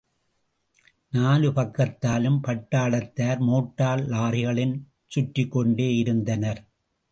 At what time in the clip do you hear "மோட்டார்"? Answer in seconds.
3.39-4.03